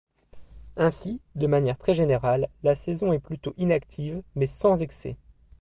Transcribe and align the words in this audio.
Ainsi, 0.77 1.21
de 1.35 1.45
manière 1.45 1.77
très 1.77 1.93
générale, 1.93 2.49
la 2.63 2.73
saison 2.73 3.13
est 3.13 3.19
plutôt 3.19 3.53
inactive 3.57 4.23
mais 4.35 4.47
sans 4.47 4.81
excès. 4.81 5.15